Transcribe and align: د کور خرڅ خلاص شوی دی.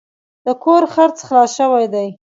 د 0.45 0.47
کور 0.63 0.83
خرڅ 0.93 1.17
خلاص 1.27 1.51
شوی 1.57 1.85
دی. 1.93 2.07